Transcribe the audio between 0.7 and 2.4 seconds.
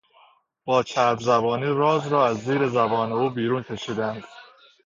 چرب زبانی راز را از